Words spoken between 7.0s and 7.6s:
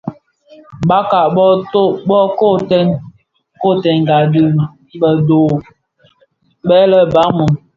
baloum,